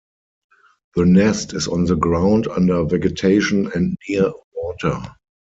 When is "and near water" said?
3.75-4.97